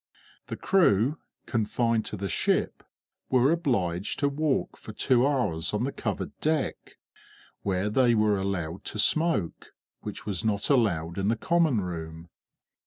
[0.47, 2.81] The crew, confined to the ship,
[3.29, 6.97] were obliged to walk for two hours on the covered deck,
[7.61, 12.29] where they were allowed to smoke, which was not allowed in the common room.